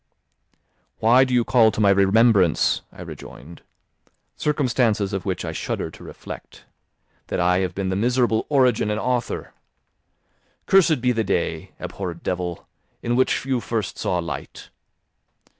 [0.97, 3.61] "Why do you call to my remembrance," I rejoined,
[4.35, 6.65] "circumstances of which I shudder to reflect,
[7.27, 9.53] that I have been the miserable origin and author?
[10.65, 12.67] Cursed be the day, abhorred devil,
[13.03, 14.71] in which you first saw light!